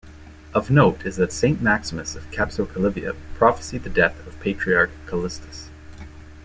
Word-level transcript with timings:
Of 0.55 0.71
note 0.71 1.05
is 1.05 1.17
that 1.17 1.31
Saint 1.31 1.61
Maximus 1.61 2.15
of 2.15 2.27
Kapsokalyvia 2.31 3.15
prophesied 3.35 3.83
the 3.83 3.89
death 3.91 4.15
of 4.25 4.39
Patriarch 4.39 4.89
Callistus. 5.05 5.67